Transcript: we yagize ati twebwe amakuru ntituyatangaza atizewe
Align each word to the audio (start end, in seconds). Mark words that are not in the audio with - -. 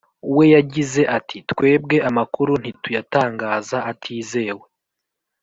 we 0.35 0.45
yagize 0.55 1.01
ati 1.17 1.37
twebwe 1.51 1.95
amakuru 2.09 2.51
ntituyatangaza 2.61 3.77
atizewe 3.91 4.65